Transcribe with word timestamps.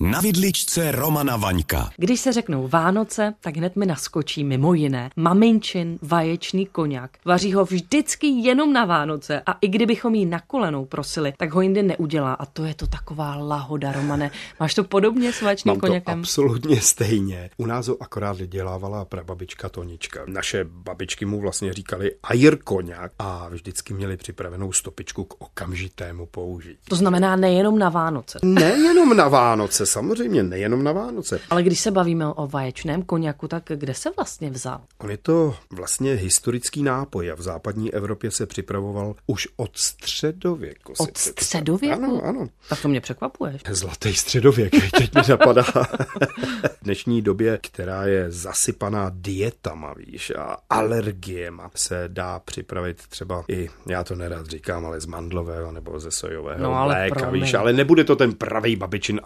Na 0.00 0.20
vidličce 0.20 0.92
Romana 0.92 1.36
Vaňka. 1.36 1.90
Když 1.96 2.20
se 2.20 2.32
řeknou 2.32 2.68
Vánoce, 2.68 3.34
tak 3.40 3.56
hned 3.56 3.76
mi 3.76 3.86
naskočí 3.86 4.44
mimo 4.44 4.74
jiné 4.74 5.10
maminčin 5.16 5.98
vaječný 6.02 6.66
koněk. 6.66 7.18
Vaří 7.24 7.52
ho 7.52 7.64
vždycky 7.64 8.26
jenom 8.26 8.72
na 8.72 8.84
Vánoce 8.84 9.42
a 9.46 9.52
i 9.60 9.68
kdybychom 9.68 10.14
jí 10.14 10.26
na 10.26 10.40
kolenou 10.40 10.84
prosili, 10.84 11.32
tak 11.38 11.52
ho 11.52 11.60
jindy 11.60 11.82
neudělá 11.82 12.32
a 12.34 12.46
to 12.46 12.64
je 12.64 12.74
to 12.74 12.86
taková 12.86 13.36
lahoda, 13.36 13.92
Romane. 13.92 14.30
Máš 14.60 14.74
to 14.74 14.84
podobně 14.84 15.32
s 15.32 15.42
vaječným 15.42 15.70
Mám 15.72 15.80
koněkem? 15.80 16.14
to 16.14 16.20
absolutně 16.20 16.80
stejně. 16.80 17.50
U 17.56 17.66
nás 17.66 17.86
ho 17.88 17.96
akorát 18.00 18.36
dělávala 18.36 19.04
prababička 19.04 19.68
Tonička. 19.68 20.20
Naše 20.26 20.64
babičky 20.64 21.24
mu 21.24 21.40
vlastně 21.40 21.72
říkali 21.72 22.12
ajr 22.22 22.56
koněk 22.64 23.12
a 23.18 23.48
vždycky 23.48 23.94
měli 23.94 24.16
připravenou 24.16 24.72
stopičku 24.72 25.24
k 25.24 25.34
okamžitému 25.42 26.26
použití. 26.26 26.78
To 26.88 26.96
znamená 26.96 27.36
nejenom 27.36 27.78
na 27.78 27.88
Vánoce. 27.88 28.38
Nejenom 28.42 29.16
na 29.16 29.28
Vánoce, 29.28 29.83
samozřejmě 29.86 30.42
nejenom 30.42 30.84
na 30.84 30.92
Vánoce. 30.92 31.40
Ale 31.50 31.62
když 31.62 31.80
se 31.80 31.90
bavíme 31.90 32.26
o 32.26 32.46
vaječném 32.46 33.02
koněku, 33.02 33.48
tak 33.48 33.62
kde 33.74 33.94
se 33.94 34.10
vlastně 34.16 34.50
vzal? 34.50 34.80
On 34.98 35.10
je 35.10 35.16
to 35.16 35.56
vlastně 35.72 36.12
historický 36.14 36.82
nápoj 36.82 37.30
a 37.32 37.34
v 37.34 37.42
západní 37.42 37.94
Evropě 37.94 38.30
se 38.30 38.46
připravoval 38.46 39.14
už 39.26 39.48
od 39.56 39.76
středověku. 39.78 40.92
Od 40.98 41.18
středověku? 41.18 41.94
Ano, 42.04 42.20
ano. 42.24 42.46
Tak 42.68 42.82
to 42.82 42.88
mě 42.88 43.00
překvapuješ. 43.00 43.62
Zlatý 43.70 44.14
středověk, 44.14 44.72
teď 44.98 45.14
mi 45.14 45.20
napadá. 45.28 45.62
v 45.62 46.82
dnešní 46.82 47.22
době, 47.22 47.58
která 47.62 48.04
je 48.06 48.30
zasypaná 48.30 49.10
dietama, 49.14 49.94
víš, 49.96 50.32
a 50.38 50.56
alergiema, 50.70 51.70
se 51.74 52.04
dá 52.08 52.38
připravit 52.38 53.02
třeba 53.08 53.44
i, 53.48 53.68
já 53.88 54.04
to 54.04 54.14
nerad 54.14 54.46
říkám, 54.46 54.86
ale 54.86 55.00
z 55.00 55.06
mandlového 55.06 55.72
nebo 55.72 56.00
ze 56.00 56.10
sojového 56.10 56.62
No, 56.62 56.74
ale 56.74 56.94
mléka, 56.94 57.20
promiň. 57.20 57.42
víš, 57.42 57.54
ale 57.54 57.72
nebude 57.72 58.04
to 58.04 58.16
ten 58.16 58.32
pravý 58.32 58.76
babičin 58.76 59.20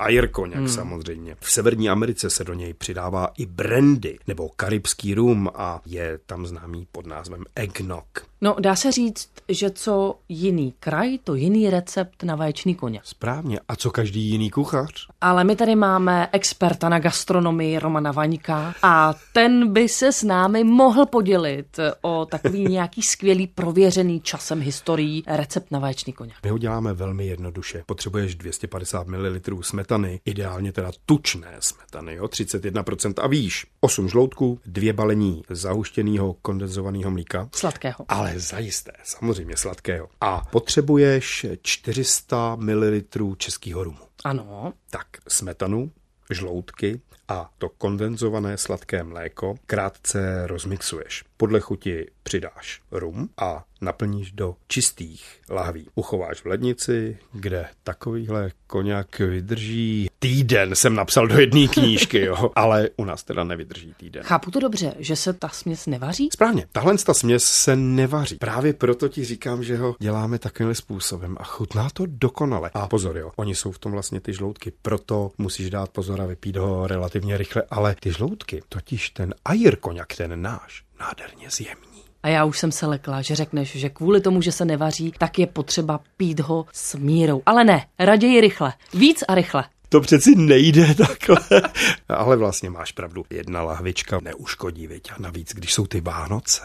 ajerkoněk 0.52 0.68
hmm. 0.68 0.68
samozřejmě. 0.68 1.36
V 1.40 1.52
Severní 1.52 1.90
Americe 1.90 2.30
se 2.30 2.44
do 2.44 2.54
něj 2.54 2.74
přidává 2.74 3.28
i 3.38 3.46
brandy 3.46 4.18
nebo 4.26 4.48
karibský 4.48 5.14
rum 5.14 5.50
a 5.54 5.80
je 5.86 6.18
tam 6.26 6.46
známý 6.46 6.86
pod 6.92 7.06
názvem 7.06 7.44
eggnog. 7.54 8.06
No, 8.40 8.56
dá 8.60 8.76
se 8.76 8.92
říct, 8.92 9.30
že 9.48 9.70
co 9.70 10.18
jiný 10.28 10.74
kraj, 10.80 11.18
to 11.24 11.34
jiný 11.34 11.70
recept 11.70 12.22
na 12.22 12.36
vaječný 12.36 12.74
koněk. 12.74 13.02
Správně. 13.04 13.60
A 13.68 13.76
co 13.76 13.90
každý 13.90 14.20
jiný 14.20 14.50
kuchař? 14.50 15.06
Ale 15.20 15.44
my 15.44 15.56
tady 15.56 15.76
máme 15.76 16.28
experta 16.32 16.88
na 16.88 16.98
gastronomii 16.98 17.78
Romana 17.78 18.12
Vaňka 18.12 18.74
a 18.82 19.14
ten 19.32 19.72
by 19.72 19.88
se 19.88 20.12
s 20.12 20.22
námi 20.22 20.64
mohl 20.64 21.06
podělit 21.06 21.80
o 22.02 22.26
takový 22.26 22.64
nějaký 22.68 23.02
skvělý 23.02 23.46
prověřený 23.46 24.20
časem 24.20 24.60
historií 24.60 25.24
recept 25.26 25.70
na 25.70 25.78
vaječný 25.78 26.12
koněk. 26.12 26.36
My 26.44 26.50
ho 26.50 26.58
děláme 26.58 26.92
velmi 26.92 27.26
jednoduše. 27.26 27.82
Potřebuješ 27.86 28.34
250 28.34 29.06
ml 29.06 29.40
smetany, 29.60 30.20
ideálně 30.24 30.72
teda 30.72 30.90
tučné 31.06 31.56
smetany, 31.60 32.14
jo, 32.14 32.24
31% 32.24 33.14
a 33.22 33.26
výš. 33.26 33.66
8 33.80 34.08
žloutků, 34.08 34.60
dvě 34.66 34.92
balení 34.92 35.42
zahuštěného 35.50 36.34
kondenzovaného 36.42 37.10
mlíka, 37.10 37.48
Sladkého. 37.54 38.04
ale 38.08 38.32
zajisté, 38.40 38.92
samozřejmě 39.04 39.56
sladkého. 39.56 40.08
A 40.20 40.42
potřebuješ 40.50 41.46
400 41.62 42.56
ml 42.56 43.00
českého 43.36 43.84
rumu. 43.84 43.98
Ano, 44.24 44.72
Tak 44.90 45.06
smetanu, 45.28 45.90
žloutky 46.30 47.00
a 47.28 47.50
to 47.58 47.68
kondenzované 47.68 48.58
sladké 48.58 49.04
mléko 49.04 49.54
krátce 49.66 50.46
rozmixuješ. 50.46 51.24
Podle 51.40 51.60
chuti 51.60 52.06
přidáš 52.22 52.80
rum 52.90 53.28
a 53.36 53.64
naplníš 53.80 54.32
do 54.32 54.56
čistých 54.66 55.40
lahví. 55.50 55.86
Uchováš 55.94 56.40
v 56.40 56.46
lednici, 56.46 57.18
kde 57.32 57.66
takovýhle 57.84 58.50
koněk 58.66 59.18
vydrží 59.18 60.10
týden, 60.18 60.74
jsem 60.74 60.94
napsal 60.94 61.26
do 61.26 61.40
jedné 61.40 61.68
knížky, 61.68 62.20
jo, 62.20 62.50
ale 62.54 62.88
u 62.96 63.04
nás 63.04 63.24
teda 63.24 63.44
nevydrží 63.44 63.94
týden. 63.96 64.22
chápu 64.22 64.50
to 64.50 64.60
dobře, 64.60 64.94
že 64.98 65.16
se 65.16 65.32
ta 65.32 65.48
směs 65.48 65.86
nevaří? 65.86 66.28
Správně, 66.32 66.66
tahle 66.72 66.98
ta 66.98 67.14
směs 67.14 67.44
se 67.44 67.76
nevaří. 67.76 68.36
Právě 68.36 68.72
proto 68.72 69.08
ti 69.08 69.24
říkám, 69.24 69.64
že 69.64 69.76
ho 69.76 69.96
děláme 69.98 70.38
takovým 70.38 70.74
způsobem 70.74 71.36
a 71.40 71.44
chutná 71.44 71.88
to 71.92 72.04
dokonale. 72.06 72.70
A 72.74 72.88
pozor, 72.88 73.16
jo, 73.16 73.32
oni 73.36 73.54
jsou 73.54 73.72
v 73.72 73.78
tom 73.78 73.92
vlastně 73.92 74.20
ty 74.20 74.32
žloutky, 74.32 74.72
proto 74.82 75.30
musíš 75.38 75.70
dát 75.70 75.90
pozor 75.90 76.20
a 76.20 76.26
vypít 76.26 76.56
ho 76.56 76.86
relativně 76.86 77.36
rychle, 77.36 77.62
ale 77.70 77.96
ty 78.00 78.12
žloutky, 78.12 78.62
totiž 78.68 79.10
ten 79.10 79.34
ajr 79.44 79.76
koněk, 79.76 80.16
ten 80.16 80.42
náš, 80.42 80.87
nádherně 81.00 81.50
zjemní. 81.50 82.02
A 82.22 82.28
já 82.28 82.44
už 82.44 82.58
jsem 82.58 82.72
se 82.72 82.86
lekla, 82.86 83.22
že 83.22 83.34
řekneš, 83.34 83.76
že 83.76 83.88
kvůli 83.88 84.20
tomu, 84.20 84.42
že 84.42 84.52
se 84.52 84.64
nevaří, 84.64 85.12
tak 85.18 85.38
je 85.38 85.46
potřeba 85.46 86.00
pít 86.16 86.40
ho 86.40 86.66
s 86.72 86.94
mírou. 86.94 87.42
Ale 87.46 87.64
ne, 87.64 87.86
raději 87.98 88.40
rychle. 88.40 88.72
Víc 88.94 89.24
a 89.28 89.34
rychle. 89.34 89.64
To 89.88 90.00
přeci 90.00 90.34
nejde 90.36 90.94
takhle. 90.94 91.62
Ale 92.08 92.36
vlastně 92.36 92.70
máš 92.70 92.92
pravdu. 92.92 93.24
Jedna 93.30 93.62
lahvička 93.62 94.20
neuškodí, 94.22 94.86
viď? 94.86 95.10
A 95.10 95.14
navíc, 95.18 95.54
když 95.54 95.74
jsou 95.74 95.86
ty 95.86 96.00
Vánoce. 96.00 96.62